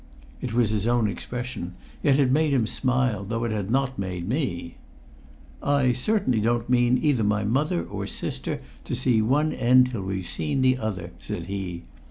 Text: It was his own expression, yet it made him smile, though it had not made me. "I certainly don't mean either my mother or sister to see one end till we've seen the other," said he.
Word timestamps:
It 0.41 0.51
was 0.55 0.71
his 0.71 0.87
own 0.87 1.07
expression, 1.07 1.75
yet 2.01 2.17
it 2.17 2.31
made 2.31 2.53
him 2.53 2.65
smile, 2.65 3.23
though 3.23 3.43
it 3.43 3.51
had 3.51 3.69
not 3.69 3.99
made 3.99 4.27
me. 4.27 4.77
"I 5.61 5.91
certainly 5.91 6.39
don't 6.41 6.67
mean 6.67 6.97
either 6.97 7.23
my 7.23 7.43
mother 7.43 7.83
or 7.83 8.07
sister 8.07 8.61
to 8.85 8.95
see 8.95 9.21
one 9.21 9.53
end 9.53 9.91
till 9.91 10.01
we've 10.01 10.25
seen 10.25 10.61
the 10.61 10.79
other," 10.79 11.11
said 11.19 11.45
he. 11.45 11.83